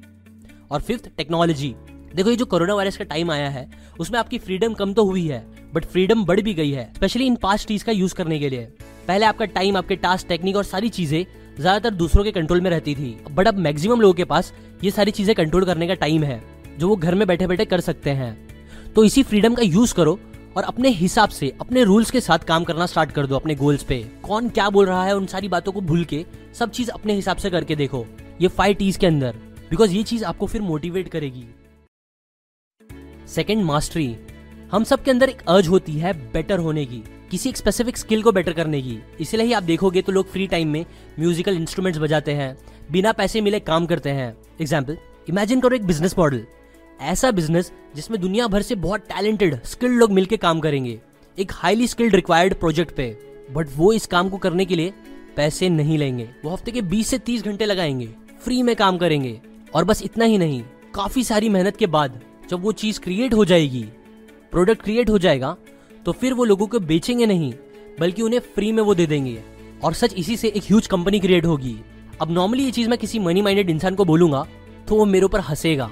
और 0.72 0.82
फिफ्थ 0.82 1.10
टेक्नोलॉजी 1.18 1.76
देखो, 2.16 2.30
ये 2.30 2.36
जो 2.36 2.46
कोरोना 2.46 2.74
वायरस 2.76 2.98
का 2.98 3.04
टाइम 3.04 3.32
आया 3.32 3.50
है, 3.50 3.70
उसमें 4.00 4.18
आपकी 4.20 4.38
फ्रीडम 4.38 4.74
कम 4.74 4.94
तो 4.94 5.06
हुई 5.06 5.26
है 5.28 5.40
बट 5.74 5.86
फ्रीडम 5.86 6.24
बढ़ 6.26 6.42
भी 6.42 6.54
गई 6.54 6.72
है 6.72 6.92
स्पेशली 6.96 7.26
इन 7.26 7.36
पाँच 7.36 7.66
टीज 7.68 7.84
का 7.84 7.92
यूज़ 7.92 8.14
करने 8.16 8.40
के 8.40 8.50
लिए। 8.50 8.66
पहले 9.08 9.26
आपका 9.26 9.46
टाइम 9.48 9.78
आपके 9.78 9.96
टास्क 9.96 10.28
टेक्निक 10.28 10.56
और 10.56 10.64
सारी 10.64 10.90
चीज़ें 10.90 11.26
ज़्यादातर 11.60 11.96
दूसरों 11.96 12.24
के 12.24 12.32
कंट्रोल 12.32 12.62
में 12.62 12.70
रहती 12.70 12.96
थी। 12.96 13.16
बट 13.32 13.48
अब 13.48 13.58
मैक्सिमम 13.60 14.02
लोगों 14.02 14.14
के 14.14 14.24
पास 14.26 14.54
ये 14.84 14.92
सारी 14.92 15.12
चीज़ें 15.12 15.36
कंट्रोल 15.36 15.66
करने 15.66 15.88
का 15.88 15.94
टाइम 15.96 16.24
है, 16.24 16.42
जो 16.78 16.90
वो 16.90 16.96
घर 16.96 17.16
में 17.16 17.28
बैठे 17.28 17.48
बैठे 17.48 17.66
कर 17.66 17.82
सकते 17.82 18.10
हैं। 18.12 18.94
तो 18.94 19.04
इसी 19.04 19.24
फ्रीडम 19.24 19.56
का 19.56 19.62
यूज़ 19.64 19.94
करो 19.96 20.20
और 20.58 20.64
अपने 20.64 20.90
हिसाब 20.92 21.30
से, 21.30 21.54
अपने 21.62 21.84
रूल्स 21.84 22.12
के 22.12 22.22
साथ 22.22 22.40
काम 22.40 22.64
करना 22.64 22.86
स्टार्ट 22.86 23.12
कर 23.12 23.26
दो 23.26 23.36
अपने 23.36 23.56
गोल्स 23.56 23.84
पे। 23.84 24.04
कौन 24.24 24.50
क्या 24.50 24.70
बोल 24.70 24.86
रहा 24.86 25.04
है 25.06 25.16
उन 25.16 25.26
सारी 25.28 25.48
बातों 25.48 25.72
को 25.72 25.82
भूल 25.82 26.04
के 26.04 26.26
सब 26.54 26.72
चीज़ 26.72 26.92
अपने 26.92 27.14
हिसाब 27.14 27.38
से 27.38 27.50
करके 27.50 27.76
देखो, 27.76 28.06
ये 28.42 28.48
फाइव 28.50 28.76
टीज 28.76 28.98
के 28.98 29.08
अंदर। 29.08 29.36
बिकॉज़ 29.70 29.92
ये 29.92 30.04
चीज़ 30.04 30.24
आपको 30.26 30.48
फिर 30.48 30.62
मोटिवेट 30.62 31.08
करेगी। 31.10 31.46
सेकेंड 33.28 33.64
मास्टरी 33.64 34.16
हम 34.72 34.84
सब 34.84 35.04
के 35.04 35.12
अंदर 35.12 35.30
एक 35.30 35.42
अर्ज़ 35.48 35.68
होती 35.70 35.94
है 35.94 36.14
बेटर 36.32 36.60
होने 36.60 36.86
की। 36.86 37.04
किसी 37.32 37.50
एक 37.50 37.58
स्पेसिफिक 37.58 37.98
स्किल 37.98 38.22
को 38.24 38.32
बेटर 38.32 38.54
करने 38.54 38.82
की। 38.82 38.98
इसलिए 39.22 39.46
ही 39.46 39.54
आप 39.54 39.64
देखोगे 39.64 40.02
तो 40.02 40.12
लोग 40.12 40.32
फ्री 40.32 40.48
टाइम 40.48 40.70
में 40.70 40.86
म्यूजिकल 41.20 41.56
इंस्ट्रूमेंट्स 41.56 42.00
बजाते 42.00 42.34
हैं, 42.34 42.56
बिना 42.92 43.12
पैसे 43.12 43.42
मिले 43.42 43.60
काम 43.62 43.86
करते 43.86 44.10
हैं। 44.10 44.36
एग्ज़ाम्पल 44.62 44.98
इमेजिन 45.30 45.62
करो 45.62 45.76
एक 45.76 45.86
बिज़नेस 45.86 46.18
मॉडल 46.20 46.46
ऐसा 47.02 47.32
बिज़नेस 47.32 47.72
जिसमें 47.96 48.20
दुनिया 48.22 48.48
भर 48.48 48.62
से 48.62 48.76
बहुत 48.78 49.08
टैलेंटेड 49.08 49.62
स्किल्ड 49.64 50.00
लोग 50.00 50.12
मिलकर 50.12 50.38
काम 50.38 50.60
करेंगे। 50.60 51.00
एक 51.38 51.52
हाईली 51.54 51.88
स्किल्ड 51.88 52.16
रिक्वायर्ड 52.16 52.54
प्रोजेक्ट 52.56 52.96
पे। 52.96 53.16
बट 53.52 53.70
वो 53.76 53.92
इस 53.94 54.06
काम 54.06 54.30
को 54.30 54.38
करने 54.38 54.66
के 54.66 54.76
लिए 54.76 54.94
पैसे 55.36 55.70
नहीं 55.70 55.98
लेंगे। 55.98 56.30
वो 56.46 56.52
हफ़्ते 56.52 56.72
के 56.72 56.82
20 56.84 57.08
से 57.08 57.18
30 57.20 57.44
घंटे 57.44 57.66
लगाएँगे 57.66 58.08
फ्री 58.42 58.62
में 58.64 58.76
काम 58.76 58.98
करेंगे। 58.98 59.40
और 59.76 59.86
बस 59.86 60.04
इतना 60.04 60.26
ही 60.26 60.38
नहीं, 60.38 60.62
काफ़ी 60.96 61.24
सारी 61.24 61.50
मेहनत 61.50 61.78
के 61.78 61.88
बाद 61.88 62.20
जब 62.50 62.62
वो 62.62 62.72
चीज़ 62.74 63.00
क्रिएट 63.00 63.34
हो 63.34 63.46
जाएगी 63.46 63.84
प्रोडक्ट 64.52 64.82
क्रिएट 64.82 65.10
हो 65.10 65.18
जाएगा 65.18 65.56
तो 66.06 66.12
फिर 66.12 66.34
वो 66.34 66.44
लोगों 66.44 66.68
को 66.68 66.80
बेचेंगे 66.82 67.26
नहीं, 67.26 67.54
बल्कि 68.00 68.22
उन्हें 68.22 68.40
फ्री 68.56 68.72
में 68.72 68.82
वो 68.84 68.96
दे 68.96 69.06
देंगे। 69.06 69.42
और 69.84 69.94
सच 69.94 70.14
इसी 70.14 70.36
से 70.38 70.48
एक 70.48 70.64
ह्यूज 70.64 70.88
कंपनी 70.88 71.20
क्रिएट 71.20 71.46
होगी। 71.46 71.76
अब 72.22 72.32
नॉर्मली 72.32 72.64
ये 72.64 72.72
चीज़ 72.72 72.90
मैं 72.90 72.98
किसी 72.98 73.20
मनी 73.20 73.42
माइंडेड 73.42 73.70
इंसान 73.70 73.96
को 73.96 74.06
बोलूँगा 74.06 74.46
तो 74.88 74.96
वो 74.96 75.06
मेरे 75.06 75.26
ऊपर 75.26 75.40
हंसेगा, 75.40 75.86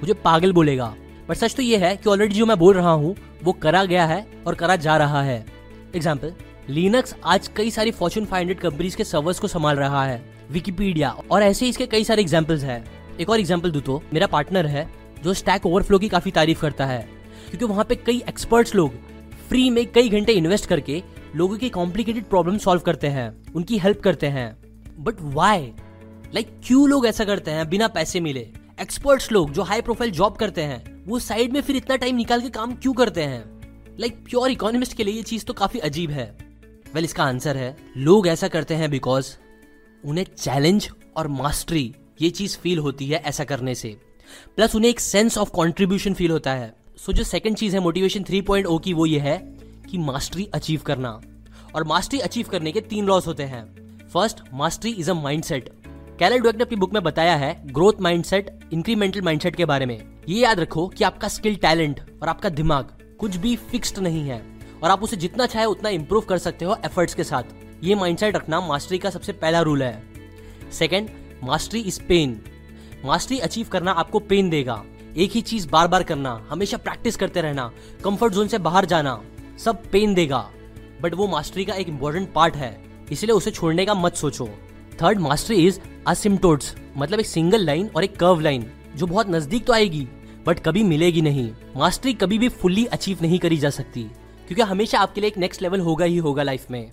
मुझे 0.00 0.14
पागल 0.14 0.52
बोलेगा। 0.52 0.94
पर 1.28 1.34
सच 1.34 1.54
तो 1.56 1.62
ये 1.62 1.76
है 1.76 1.96
कि 1.96 2.08
ऑलरेडी 2.10 2.34
जो 2.34 2.46
मैं 2.46 2.58
बोल 2.58 2.74
रहा 2.74 2.90
हूँ, 2.92 3.14
वो 3.44 3.52
करा 3.52 3.84
गया 3.84 4.06
है 4.06 4.26
और 4.46 4.54
करा 4.54 4.76
जा 4.76 4.96
रहा 4.96 5.22
है। 5.22 5.44
एग्ज़ाम्पल 5.94 6.32
लिनक्स 6.70 7.14
आज 7.24 7.48
कई 7.48 7.70
सारी 7.70 7.90
फॉर्चून 7.90 8.24
500 8.26 8.58
कंपनीज़ 8.60 8.96
के 8.96 9.04
सर्वर्स 9.04 9.38
को 9.38 9.48
संभाल 9.48 9.76
रहा 9.76 10.04
है। 10.04 10.22
विकीपीडिया 10.50 11.10
और 11.30 11.42
ऐसे 11.42 11.68
इसके 11.68 11.86
कई 11.86 12.04
सारे 12.04 12.22
एग्जाम्पल्स 12.22 12.64
है। 12.64 12.82
एक 13.20 13.30
और 13.30 13.40
एग्ज़ाम्पल 13.40 13.70
दू 13.70 13.80
तो 13.80 14.02
मेरा 14.12 14.26
पार्टनर 14.26 14.66
है, 14.66 14.86
जो 15.22 15.34
स्टैक 15.34 15.66
ओवरफ्लो 15.66 15.98
की 15.98 16.08
काफ़ी 16.08 16.30
तारीफ़ 16.30 16.60
करता 16.60 16.86
है। 16.86 17.00
क्योंकि 17.50 17.64
वहाँ 17.64 17.84
पे 17.84 17.94
कई 17.96 18.22
एक्सपर्ट्स 18.28 18.74
लोग 18.74 18.92
फ्री 19.50 19.70
में 19.70 19.92
कई 19.92 20.08
घंटे 20.08 20.32
इन्वेस्ट 20.32 20.66
करके 20.66 21.02
लोगों 21.36 21.56
के 21.58 21.68
कॉम्प्लिकेटेड 21.68 22.24
प्रॉब्लम 22.24 22.58
सॉल्व 22.58 22.80
करते 22.80 23.06
हैं 23.06 23.52
उनकी 23.52 23.78
हेल्प 23.78 24.00
करते 24.00 24.26
हैं। 24.26 24.56
बट 24.98 25.14
वाई 25.20 25.72
लाइक 26.34 26.60
क्यों 26.66 26.88
लोग 26.88 27.06
ऐसा 27.06 27.24
करते 27.24 27.50
हैं 27.50 27.68
बिना 27.70 27.88
पैसे 27.88 28.20
मिले? 28.20 28.40
एक्सपर्ट्स 28.80 29.32
लोग 29.32 29.50
जो 29.50 29.62
हाई 29.62 29.80
प्रोफ़ाइल 29.80 30.10
जॉब 30.10 30.36
करते 30.36 30.62
हैं 30.62 31.04
वो 31.06 31.18
साइड 31.18 31.52
में 31.52 31.60
फिर 31.60 31.76
इतना 31.76 31.96
टाइम 31.96 32.16
निकाल 32.16 32.40
के 32.40 32.50
काम 32.50 32.74
क्यों 32.74 32.92
करते 32.92 33.22
हैं? 33.22 33.60
लाइक 34.00 34.24
प्योर 34.24 34.50
इकोनॉमिस्ट 34.50 34.96
के 34.96 35.04
लिए 35.04 35.14
ये 35.14 35.22
चीज़ 35.22 35.44
तो 35.44 35.52
काफ़ी 35.52 35.80
अजीब 35.80 36.10
है। 36.10 36.24
वेल 36.24 36.90
well, 36.92 37.04
इसका 37.04 37.24
आंसर 37.24 37.56
है 37.56 37.76
लोग 37.96 38.28
ऐसा 38.28 38.48
करते 38.48 38.74
हैं 38.74 38.90
बिकॉज़ 38.90 39.36
उन्हें 40.04 40.24
चैलेंज 40.38 40.90
और 41.16 41.28
मास्टरी 41.28 41.94
ये 42.22 42.30
चीज़ 42.30 42.58
फील 42.58 42.78
होती 42.78 43.06
है 43.06 43.18
ऐसा 43.18 43.44
करने 43.44 43.74
से। 43.74 43.96
प्लस 44.56 44.74
उन्हें 44.74 44.90
एक 44.90 45.00
सेंस 45.00 45.38
ऑफ़ 45.38 45.50
कॉन्ट्रीब्यूशन 45.50 46.14
फील 46.14 46.30
होता 46.30 46.52
है। 46.52 46.79
सो 47.06 47.12
जो 47.12 47.24
सेकंड 47.24 47.56
चीज़ 47.56 47.76
है 47.76 47.82
मोटिवेशन 47.82 48.22
3.0 48.22 48.80
की, 48.84 48.92
वो 48.92 49.06
ये 49.06 49.18
है 49.18 49.38
कि 49.90 49.98
मास्टरी 49.98 50.48
अचीव 50.54 50.80
करना। 50.86 51.20
और 51.74 51.84
मास्टरी 51.84 52.18
अचीव 52.18 52.46
करने 52.48 52.72
के 52.72 52.80
तीन 52.80 53.04
लॉस 53.04 53.26
होते 53.26 53.42
हैं। 53.42 53.64
First 54.08 54.40
mastery 54.54 54.90
is 54.90 55.10
a 55.10 55.14
mindset 55.14 55.68
Carol 56.18 56.38
Dweck 56.38 56.56
ने 56.56 56.62
अपनी 56.62 56.76
बुक 56.76 56.94
में 56.94 57.02
बताया 57.02 57.36
है 57.36 57.62
ग्रोथ 57.66 57.92
माइंडसेट 58.00 58.60
इंक्रीमेंटल 58.72 59.22
माइंडसेट 59.22 59.56
के 59.56 59.64
बारे 59.64 59.86
में। 59.86 60.18
ये 60.28 60.40
याद 60.40 60.60
रखो 60.60 60.88
कि 60.88 61.04
आपका 61.04 61.28
स्किल 61.28 61.56
टैलेंट 61.56 62.00
और 62.22 62.28
आपका 62.28 62.48
दिमाग 62.48 63.16
कुछ 63.18 63.36
भी 63.36 63.56
फिक्स्ड 63.56 63.98
नहीं 63.98 64.28
है। 64.28 64.42
और 64.82 64.90
आप 64.90 65.02
उसे 65.02 65.16
जितना 65.16 65.46
चाहे 65.46 65.66
उतना 65.66 65.88
इम्प्रूव 65.88 66.22
कर 66.22 66.38
सकते 66.38 66.64
हो 66.64 66.76
एफर्ट्स 66.84 67.14
के 67.14 67.24
साथ। 67.24 67.42
ये 67.84 67.94
माइंडसेट 67.94 68.36
रखना 68.36 68.60
मास्टरी 68.60 68.98
का 68.98 69.10
सबसे 69.10 69.32
पहला 69.32 69.60
रूल 69.60 69.82
है। 69.82 70.02
Second 70.72 71.10
mastery 71.44 71.80
is 71.80 72.02
pain 72.02 72.40
mastery 73.04 73.38
achieve 73.38 73.68
करना 73.68 73.90
आपको 73.90 74.18
पेन 74.18 74.50
देगा। 74.50 74.84
एक 75.16 75.30
ही 75.30 75.40
चीज़ 75.42 75.68
बार 75.68 75.88
बार 75.88 76.02
करना, 76.02 76.40
हमेशा 76.50 76.76
प्रैक्टिस 76.78 77.16
करते 77.16 77.40
रहना 77.40 77.70
कंफर्ट 78.04 78.32
जोन 78.32 78.48
से 78.48 78.58
बाहर 78.60 78.86
जाना, 78.86 79.20
सब 79.58 79.82
पेन 79.92 80.14
देगा। 80.14 80.48
बट 81.02 81.14
वो 81.14 81.26
मास्टरी 81.28 81.64
का 81.64 81.74
एक 81.74 81.88
इंपॉर्टेंट 81.88 82.32
पार्ट 82.32 82.56
है, 82.56 82.76
इसलिए 83.12 83.34
उसे 83.34 83.50
छोड़ने 83.50 83.86
का 83.86 83.94
मत 83.96 84.14
सोचो। 84.16 84.48
थर्ड 85.02 85.18
मास्टरी 85.20 85.66
इज़ 85.66 85.80
असिम्टोड्स 86.06 86.74
मतलब 86.96 87.20
एक 87.20 87.26
सिंगल 87.26 87.64
लाइन 87.64 87.90
और 87.96 88.04
एक 88.04 88.16
कर्व 88.16 88.40
लाइन 88.40 88.70
जो 88.96 89.06
बहुत 89.06 89.30
नज़दीक 89.30 89.66
तो 89.66 89.72
आएगी 89.72 90.06
बट 90.46 90.58
कभी 90.58 90.82
मिलेगी 90.84 91.22
नहीं। 91.22 91.50
मास्टरी 91.76 92.12
कभी 92.14 92.38
भी 92.38 92.48
फुल्ली 92.50 92.84
अचीव 92.86 93.18
नहीं 93.22 93.38
करी 93.38 93.56
जा 93.56 93.70
सकती, 93.70 94.02
क्योंकि 94.48 94.62
हमेशा 94.62 94.98
आपके 94.98 95.20
लिए 95.20 95.28
एक 95.28 95.38
नेक्स्ट 95.38 95.62
लेवल 95.62 95.80
होगा 95.80 96.04
ही 96.04 96.16
होगा 96.18 96.42
लाइफ 96.42 96.70
में। 96.70 96.90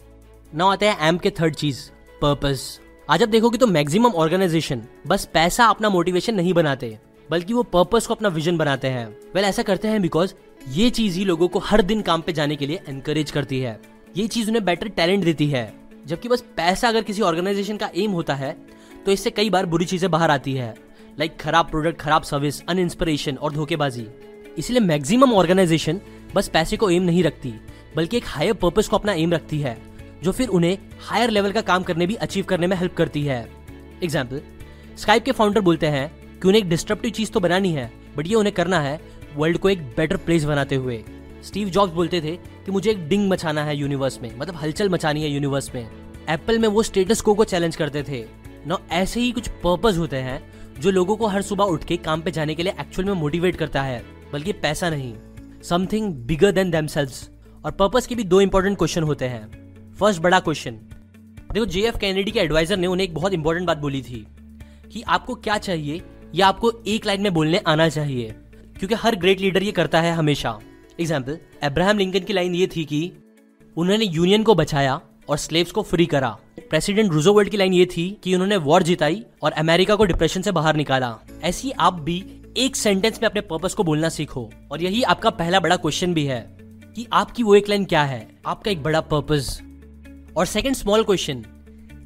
ना 0.53 0.65
आता 0.65 0.85
है 0.85 1.07
एम 1.07 1.17
के 1.17 1.29
थर्ड 1.31 1.55
चीज़ 1.55 1.89
पर्पस 2.21 2.79
आज 3.09 3.23
आप 3.23 3.29
देखोगे 3.29 3.57
तो 3.57 3.67
मैक्सिमम 3.67 4.11
ऑर्गेनाइजेशन 4.13 4.81
बस 5.07 5.25
पैसा 5.33 5.65
अपना 5.65 5.89
मोटिवेशन 5.89 6.35
नहीं 6.35 6.53
बनाते। 6.53 6.97
बल्कि 7.29 7.53
वो 7.53 7.63
पर्पस 7.65 8.07
को 8.07 8.13
अपना 8.13 8.29
विजन 8.29 8.57
बनाते 8.57 8.87
हैं। 8.87 9.07
वेल 9.35 9.45
ऐसा 9.45 9.63
करते 9.63 9.87
हैं 9.87 10.01
बिकॉज़ 10.01 10.33
ये 10.69 10.89
चीज़ 10.89 11.17
ही 11.17 11.25
लोगों 11.25 11.47
को 11.47 11.59
हर 11.61 11.81
दिन 11.81 12.01
काम 12.01 12.21
पे 12.21 12.33
जाने 12.33 12.55
के 12.55 12.65
लिए 12.65 12.79
एनकरेज 12.89 13.31
करती 13.31 13.59
है। 13.59 13.79
ये 14.17 14.27
चीज़ 14.27 14.47
उन्हें 14.47 14.63
बेटर 14.65 14.87
टैलेंट 14.89 15.23
देती 15.23 15.47
है। 15.47 15.71
जबकि 16.05 16.29
बस 16.29 16.43
पैसा 16.57 16.87
अगर 16.87 17.01
किसी 17.01 17.21
ऑर्गेनाइजेशन 17.21 17.77
का 17.77 17.89
एम 17.95 18.11
होता 18.11 18.35
है 18.35 18.55
तो 19.05 19.11
इससे 19.11 19.29
कई 19.31 19.49
बार 19.49 19.65
बुरी 19.65 19.85
चीज़ें 19.85 20.09
बाहर 20.11 20.31
आती 20.31 20.53
है। 20.53 20.73
लाइक 21.19 21.37
खराब 21.39 21.69
प्रोडक्ट 21.69 21.99
खराब 21.99 22.23
सर्विस 22.23 22.61
अनइंस्पिरेशन 22.63 23.35
और 23.35 23.53
धोखेबाजी। 23.53 24.07
इसलिए 24.57 24.79
मैक्सिमम 24.79 25.33
ऑर्गेनाइजेशन 25.33 25.99
बस 26.35 26.47
पैसे 26.47 26.77
को 26.77 26.89
एम 26.89 27.03
नहीं 27.03 27.23
रखती, 27.23 27.53
बल्कि 27.95 28.17
एक 28.17 28.25
हायर 28.27 28.53
पर्पज 28.53 28.87
को 28.87 28.97
अपना 28.97 29.13
एम 29.13 29.33
रखती 29.33 29.59
है, 29.59 29.77
जो 30.23 30.31
फिर 30.31 30.47
उन्हें 30.49 30.77
हायर 31.01 31.29
लेवल 31.29 31.51
का 31.51 31.61
काम 31.63 31.83
करने 31.83 32.07
भी 32.07 32.15
अचीव 32.15 32.45
करने 32.45 32.67
में 32.67 32.75
हेल्प 32.77 32.95
करती 32.95 33.23
है। 33.23 33.41
एग्ज़ाम्पल 34.03 34.41
स्काइप 34.97 35.23
के 35.23 35.31
फाउंडर 35.31 35.61
बोलते 35.61 35.87
हैं 35.87 36.11
कि 36.41 36.47
उन्हें 36.47 36.61
एक 36.61 36.69
डिस्ट्रप्टिव 36.69 37.11
चीज़ 37.11 37.31
तो 37.31 37.39
बनानी 37.39 37.71
है 37.71 37.91
बट 38.17 38.27
ये 38.27 38.35
उन्हें 38.35 38.55
करना 38.55 38.79
है 38.79 38.99
वर्ल्ड 39.35 39.57
को 39.57 39.69
एक 39.69 39.81
बेटर 39.97 40.17
प्लेस 40.17 40.43
बनाते 40.43 40.75
हुए। 40.75 41.03
स्टीव 41.43 41.69
जॉब्स 41.69 41.93
बोलते 41.93 42.21
थे 42.21 42.35
कि 42.65 42.71
मुझे 42.71 42.89
एक 42.91 43.07
डिंग 43.07 43.29
मचाना 43.29 43.63
है 43.63 43.77
यूनिवर्स 43.77 44.21
में 44.21 44.37
मतलब 44.37 44.55
हलचल 44.55 44.89
मचानी 44.89 45.23
है 45.23 45.29
यूनिवर्स 45.29 45.73
में। 45.75 45.87
एप्पल 46.29 46.59
में 46.59 46.67
वो 46.67 46.83
स्टेटस 46.83 47.21
को 47.21 47.33
को 47.33 47.43
चैलेंज 47.43 47.75
करते 47.75 48.03
थे। 48.03 48.25
ना 48.67 48.77
ऐसे 48.91 49.19
ही 49.19 49.31
कुछ 49.31 49.47
पर्पज 49.63 49.97
होते 49.97 50.17
हैं 50.17 50.41
जो 50.79 50.91
लोगों 50.91 51.15
को 51.15 51.27
हर 51.27 51.41
सुबह 51.41 51.63
उठ 51.63 51.83
के 51.83 51.97
काम 51.97 52.21
पे 52.21 52.31
जाने 52.31 52.55
के 52.55 52.63
लिए 52.63 52.73
एक्चुअल 52.79 53.07
में 53.07 53.13
मोटिवेट 53.13 53.55
करता 53.55 53.81
है, 53.81 54.03
बल्कि 54.33 54.53
पैसा 54.53 54.89
नहीं। 54.89 55.13
समथिंग 55.63 56.13
बिगर 56.25 56.51
देन 56.51 56.71
देम 56.71 56.87
और 57.65 57.71
पर्पज 57.71 58.07
के 58.07 58.15
भी 58.15 58.23
दो 58.23 58.41
इंपॉर्टेंट 58.41 58.77
क्वेश्चन 58.77 59.03
होते 59.03 59.25
हैं। 59.25 59.95
फ़र्स्ट 59.95 60.21
बड़ा 60.21 60.39
क्वेश्चन 60.39 60.71
देखो 61.51 61.65
जे 61.65 61.81
एफ़ 61.81 61.97
कैनेडी 61.97 62.31
के 62.31 62.39
एडवाइजर 62.39 62.77
ने 62.77 62.87
उन्हें 62.87 63.07
एक 63.07 63.13
बहुत 63.13 63.33
इंपॉर्टेंट 63.33 63.67
बात 63.67 63.77
बोली 63.77 64.01
थी 64.01 64.25
कि 64.91 65.01
आपको 65.01 65.35
क्या 65.35 65.57
चाहिए 65.57 66.01
या 66.35 66.47
आपको 66.47 66.71
एक 66.87 67.05
लाइन 67.05 67.21
में 67.21 67.33
बोलने 67.33 67.61
आना 67.67 67.87
चाहिए, 67.89 68.33
क्योंकि 68.75 68.95
हर 68.95 69.15
ग्रेट 69.15 69.41
लीडर 69.41 69.63
ये 69.63 69.71
करता 69.71 70.01
है 70.01 70.11
हमेशा। 70.13 70.57
एग्ज़ाम्पल 70.99 71.37
अब्राहम 71.63 71.97
लिंकन 71.97 72.19
की 72.19 72.33
लाइन 72.33 72.55
ये 72.55 72.67
थी 72.67 72.85
कि 72.85 73.11
उन्होंने 73.77 74.05
यूनियन 74.05 74.43
को 74.43 74.55
बचाया 74.55 74.99
और 75.29 75.37
स्लेव्स 75.37 75.71
को 75.71 75.81
फ्री 75.83 76.05
करा। 76.05 76.29
प्रेसिडेंट 76.59 77.11
रूजोवर्ल्ड 77.11 77.49
की 77.49 77.57
लाइन 77.57 77.73
ये 77.73 77.85
थी 77.87 78.09
कि 78.23 78.33
उन्होंने 78.33 78.57
वॉर 78.57 78.83
जिताई 78.83 79.23
और 79.43 79.51
अमेरिका 79.53 79.95
को 79.95 80.05
डिप्रेशन 80.05 80.41
से 80.41 80.51
बाहर 80.51 80.75
निकाला। 80.75 81.15
ऐसी 81.43 81.71
आप 81.71 81.99
भी 82.01 82.23
एक 82.57 82.75
सेंटेंस 82.75 83.19
में 83.21 83.29
अपने 83.29 83.41
पर्पस 83.43 83.73
को 83.73 83.83
बोलना 83.83 84.09
सीखो। 84.09 84.49
और 84.71 84.81
यही 84.81 85.01
आपका 85.03 85.29
पहला 85.31 85.59
बड़ा 85.59 85.75
क्वेश्चन 85.75 86.13
भी 86.13 86.25
है 86.25 86.39
कि 86.95 87.07
आपकी 87.13 87.43
वो 87.43 87.55
एक 87.55 87.69
लाइन 87.69 87.85
क्या 87.85 88.03
है? 88.03 88.27
आपका 88.45 88.71
एक 88.71 88.83
बड़ा 88.83 89.01
पर्पस 89.03 89.59
और 90.37 90.45
सेकंड 90.45 90.75
स्मॉल 90.75 91.03
क्वेश्चन 91.03 91.43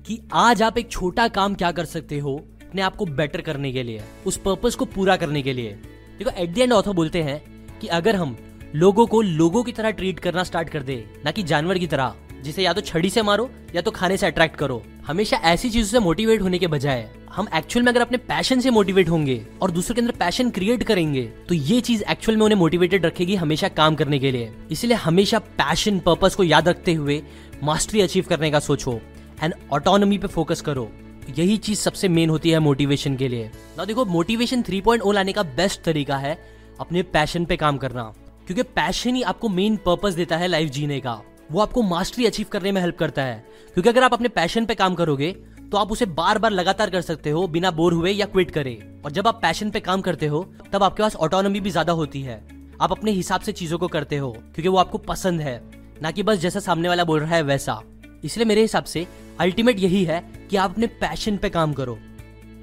कि 0.08 0.20
आज 0.34 0.62
आप 0.62 0.78
एक 0.78 0.92
छोटा 0.92 1.28
काम 1.30 1.56
क्या 1.56 1.72
कर 1.72 1.86
सकते 1.86 2.20
हो? 2.20 2.40
अपने 2.72 2.82
आप 2.82 2.96
को 2.96 3.06
बेटर 3.08 3.42
करने 3.42 3.72
के 3.72 3.82
लिए, 3.84 4.02
उस 4.26 4.36
पर्पज 4.38 4.76
को 4.76 4.86
पूरा 4.88 5.16
करने 5.16 5.42
के 5.42 5.54
लिए। 5.54 5.72
देखो 6.20 6.32
एट 6.32 6.54
द 6.54 6.58
एंड 6.58 6.74
ऑथर 6.74 6.92
बोलते 6.92 7.22
हैं 7.22 7.42
कि 7.80 7.88
अगर 7.90 8.16
हम 8.16 8.38
लोगों 8.76 9.06
को 9.08 9.22
लोगों 9.22 9.64
की 9.64 9.72
तरह 9.72 9.92
ट्रीट 9.92 10.20
करना 10.20 10.44
स्टार्ट 10.44 10.70
कर 10.70 10.84
दे, 10.84 10.96
ना 11.26 11.32
कि 11.32 11.44
जानवर 11.44 11.78
की 11.78 11.88
तरह, 11.88 12.14
जिसे 12.44 12.64
या 12.64 12.74
तो 12.74 12.82
छड़ी 12.82 13.10
से 13.10 13.22
मारो, 13.22 13.50
या 13.76 13.82
तो 13.82 13.92
खाने 13.92 14.18
से 14.18 14.28
अट्रैक्ट 14.28 14.56
करो। 14.56 14.82
हमेशा 15.08 15.38
ऐसी 15.46 15.70
चीज़ों 15.70 15.90
से 15.90 16.00
मोटिवेट 16.00 16.42
होने 16.42 16.60
के 16.60 16.68
बजाय, 16.68 17.08
हम 17.34 17.48
एक्चुअल 17.56 17.86
में 17.86 17.92
अगर 17.92 18.02
अपने 18.02 18.18
पैशन 18.30 18.60
से 18.60 18.70
मोटिवेट 18.70 19.10
होंगे 19.10 19.42
और 19.62 19.72
दूसरों 19.72 19.96
के 19.96 20.02
अंदर 20.02 20.16
पैशन 20.20 20.50
क्रिएट 20.50 20.84
करेंगे 20.84 21.26
तो 21.48 21.56
ये 21.56 21.82
चीज़ 21.82 22.04
एक्चुअल 22.10 22.38
में 22.38 22.46
उन्हें 22.46 22.60
मोटिवेटेड 22.60 23.06
रखेगी 23.06 23.36
हमेशा 23.36 23.68
काम 23.68 23.96
करने 23.96 24.20
के 24.20 24.32
लिए। 24.32 24.52
इसलिए 24.72 24.98
हमेशा 25.00 25.40
पैशन 25.60 26.00
पर्पज 26.00 26.36
को 26.36 26.44
याद 26.44 26.70
रखते 26.70 26.94
हुए 26.94 27.22
मास्टरी 27.64 28.02
अचीव 28.02 28.26
करने 28.30 28.52
का 28.52 28.60
सोचो 28.62 29.00
एंड 29.44 29.54
ऑटोनॉमी 29.74 30.18
पे 30.18 30.28
फोकस 30.30 30.62
करो। 30.62 30.90
यही 31.30 31.58
चीज़ 31.58 31.80
सबसे 31.80 32.08
मेन 32.08 32.30
होती 32.30 32.50
है 32.50 32.60
मोटिवेशन 32.60 33.16
के 33.16 33.28
लिए। 33.28 33.50
ना 33.78 33.86
देखो 33.86 34.06
मोटिवेशन 34.06 34.62
3.0 34.62 35.12
लाने 35.12 35.34
का 35.34 35.44
बेस्ट 35.44 35.82
तरीका 35.82 36.18
है 36.18 36.38
अपने 36.80 37.04
पैशन 37.04 37.46
पे 37.46 37.58
काम 37.58 37.78
करना। 37.78 38.04
क्योंकि 38.48 38.64
पैशन 38.64 39.16
ही 39.16 39.22
आपको 39.22 39.50
मेन 39.50 39.78
पर्पस 39.78 40.14
देता 40.14 40.38
है 40.38 40.48
लाइफ 40.48 40.70
जीने 40.70 41.00
का। 41.00 41.22
वो 41.52 41.60
आपको 41.62 41.82
मास्टरी 41.82 42.26
अचीव 42.26 42.46
करने 42.52 42.72
में 42.72 42.82
हेल्प 42.82 42.98
करता 42.98 43.24
है। 43.24 43.44
क्योंकि 43.74 43.90
अगर 43.90 44.04
आप 44.04 44.14
अपने 44.14 44.30
पैशन 44.30 44.66
पे 44.66 44.76
काम 44.76 44.96
करोगे 44.96 45.32
तो 45.72 45.78
आप 45.78 45.92
उसे 45.92 46.06
बार 46.06 46.38
बार 46.40 46.52
लगातार 46.52 46.90
कर 46.90 47.02
सकते 47.02 47.30
हो, 47.30 47.48
बिना 47.48 47.70
बोर 47.72 47.94
हुए 47.94 48.12
या 48.12 48.26
क्विट 48.26 48.50
करे। 48.52 48.74
और 49.06 49.12
जब 49.12 49.28
आप 49.28 49.40
पैशन 49.42 49.70
पे 49.70 49.80
काम 49.80 50.02
करते 50.02 50.28
हो, 50.28 50.44
तब 50.74 50.84
आपके 50.84 51.04
पास 51.04 51.16
ऑटोनॉमी 51.16 51.60
भी 51.60 51.70
ज़्यादा 51.70 51.94
होती 51.94 52.22
है। 52.22 52.36
आप 52.82 52.92
अपने 52.92 53.12
हिसाब 53.12 53.42
से 53.42 53.52
चीज़ों 53.52 53.78
को 53.78 53.88
करते 53.88 54.18
हो, 54.18 54.32
क्योंकि 54.32 54.68
वो 54.68 54.78
आपको 54.78 54.98
पसंद 54.98 55.42
है। 55.42 55.62
ना 56.02 56.12
कि 56.12 56.24
बस 56.24 56.38
जैसा 56.38 56.60
सामने 56.60 56.90
वाला 56.90 57.04
बोल 57.04 57.20
रहा 57.20 57.36
है, 57.36 57.42
वैसा। 57.42 57.82
इसलिए 58.24 58.46
मेरे 58.46 58.62
हिसाब 58.62 58.84
से 58.84 59.06
अल्टीमेट 59.40 59.80
यही 59.80 60.04
है 60.06 60.22
कि 60.50 60.58
आप 60.58 60.72
अपने 60.72 60.88
पैशन 61.00 61.38
पे 61.38 61.50
काम 61.50 61.74
करो। 61.74 61.98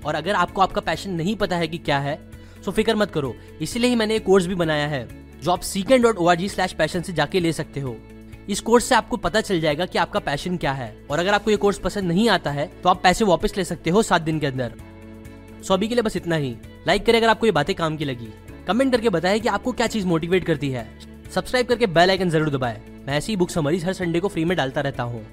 और 0.04 0.14
अगर 0.14 0.34
आपको 0.34 0.60
आपका 0.60 0.80
पैशन 0.80 1.10
नहीं 1.12 1.34
पता 1.36 1.56
है 1.56 1.68
कि 1.68 1.78
क्या 1.78 1.98
है 1.98 2.16
तो 2.64 2.72
फ़िक्र 2.72 2.94
मत 2.96 3.10
करो। 3.10 3.34
इसलिए 3.62 3.90
ही 3.90 3.96
मैंने 3.96 4.16
एक 4.16 4.24
कोर्स 4.24 4.46
भी 4.46 4.54
बनाया 4.54 4.86
है, 4.88 5.06
जो 5.42 5.50
आप 5.50 5.60
seekend 5.62 6.02
dot 6.02 6.16
O 6.16 6.26
R 6.26 6.36
G 6.36 6.48
slash 6.48 6.72
passion 6.72 7.02
से 7.02 7.12
जाके 7.12 7.40
ले 7.40 7.52
सकते 7.52 7.80
हो। 7.80 7.96
इस 8.48 8.60
कोर्स 8.60 8.84
से 8.84 8.94
आपको 8.94 9.16
पता 9.18 9.40
चल 9.40 9.60
जाएगा 9.60 9.86
कि 9.86 9.98
आपका 9.98 10.20
पैशन 10.20 10.56
क्या 10.56 10.72
है। 10.72 10.94
और 11.10 11.18
अगर 11.18 11.34
आपको 11.34 11.50
ये 11.50 11.56
कोर्स 11.56 11.78
पसंद 11.78 12.08
नहीं 12.08 12.28
आता 12.28 12.50
है 12.50 12.66
तो 12.82 12.88
आप 12.88 13.02
पैसे 13.02 13.24
वापस 13.24 13.56
ले 13.56 13.64
सकते 13.64 13.90
हो 13.90 14.02
सात 14.02 14.22
दिन 14.22 14.38
के 14.38 14.46
अंदर। 14.46 14.74
सो 15.62 15.74
अभी 15.74 15.88
के 15.88 15.94
लिए 15.94 16.02
बस 16.02 16.16
इतना 16.16 16.36
ही। 16.36 16.54
लाइक 16.86 17.06
करें 17.06 17.18
अगर 17.18 17.28
आपको 17.28 17.46
ये 17.46 17.52
बातें 17.52 17.74
काम 17.76 17.96
की 17.96 18.04
लगी। 18.04 18.28
कमेंट 18.66 18.92
करके 18.92 19.08
बताएँ 19.08 19.40
कि 19.40 19.48
आपको 19.48 19.72
क्या 19.72 19.86
चीज़ 19.86 20.06
मोटिवेट 20.06 20.44
करती 20.44 20.70
है। 20.70 20.86
सब्सक्राइब 21.30 21.66
करके 21.66 21.86
बेल 21.88 22.10
आइकन 22.10 22.30
ज़रूर 22.30 22.50
दबाएँ। 22.50 22.80
मैं 23.06 23.16
ऐसी 23.16 23.36
बुक 23.36 23.50
समरीज 23.50 23.84
हर 23.84 23.92
संडे 23.92 24.20
को 24.20 24.28
फ्री 24.28 24.44
में 24.44 24.56
डालता 24.56 24.80
रहता 24.80 25.02
हूँ। 25.02 25.24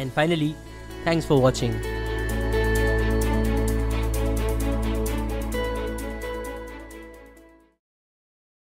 And 0.00 0.10
finally 0.10 0.54
thanks 1.06 1.26
for 1.26 1.40
watching 1.40 1.74